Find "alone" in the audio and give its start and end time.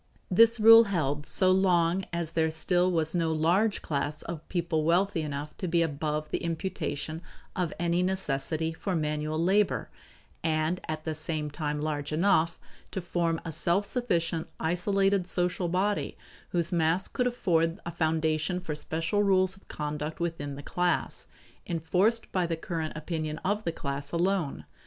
24.11-24.65